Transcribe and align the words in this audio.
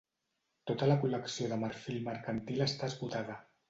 Tota 0.71 0.87
la 0.93 0.95
col·lecció 1.03 1.53
de 1.53 1.61
marfil 1.67 2.03
mercantil 2.11 2.69
està 2.71 2.95
esgotada. 2.95 3.43